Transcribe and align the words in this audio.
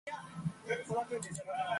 It 0.65 0.79
has 0.79 0.89
never 0.89 1.05
re-surfaced. 1.15 1.41